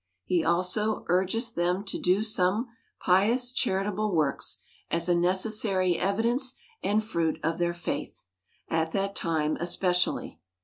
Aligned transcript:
He 0.25 0.43
also 0.43 1.05
urgeth 1.09 1.53
them 1.53 1.83
to 1.83 1.99
do 2.01 2.23
some 2.23 2.69
pious 2.99 3.51
charitable 3.51 4.15
works, 4.15 4.57
as 4.89 5.07
a 5.07 5.13
necessary 5.13 5.95
evidence 5.95 6.53
and 6.81 7.03
fruit 7.03 7.39
of 7.43 7.59
their 7.59 7.75
faith, 7.75 8.23
at 8.67 8.93
that 8.93 9.15
time 9.15 9.57
especially. 9.59 10.39